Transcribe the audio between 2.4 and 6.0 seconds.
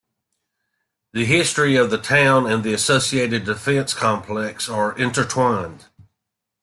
and the associated defense complex are intertwined.